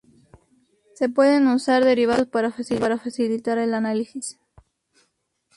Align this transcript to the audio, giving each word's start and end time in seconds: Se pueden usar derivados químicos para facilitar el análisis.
Se 0.95 1.09
pueden 1.09 1.45
usar 1.45 1.85
derivados 1.85 2.21
químicos 2.25 2.73
para 2.79 2.97
facilitar 2.97 3.59
el 3.59 3.75
análisis. 3.75 4.39